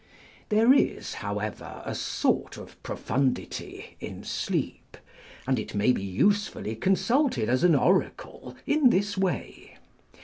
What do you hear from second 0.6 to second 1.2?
is,